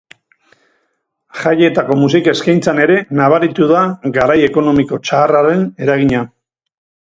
[1.41, 3.85] Jaietako musika eskaintzan ere nabaritu da
[4.19, 6.27] garai ekonomiko txarraren eragina.